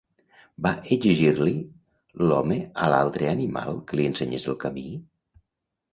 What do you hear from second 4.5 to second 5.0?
el camí?